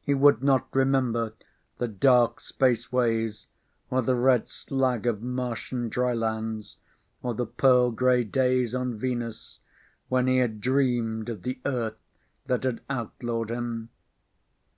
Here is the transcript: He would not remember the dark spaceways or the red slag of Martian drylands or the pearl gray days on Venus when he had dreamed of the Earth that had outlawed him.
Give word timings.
He 0.00 0.14
would 0.14 0.40
not 0.40 0.68
remember 0.72 1.32
the 1.78 1.88
dark 1.88 2.38
spaceways 2.38 3.48
or 3.90 4.02
the 4.02 4.14
red 4.14 4.48
slag 4.48 5.04
of 5.04 5.20
Martian 5.20 5.88
drylands 5.88 6.76
or 7.24 7.34
the 7.34 7.44
pearl 7.46 7.90
gray 7.90 8.22
days 8.22 8.72
on 8.72 8.96
Venus 8.96 9.58
when 10.08 10.28
he 10.28 10.36
had 10.38 10.60
dreamed 10.60 11.28
of 11.28 11.42
the 11.42 11.58
Earth 11.66 11.98
that 12.46 12.62
had 12.62 12.82
outlawed 12.88 13.50
him. 13.50 13.88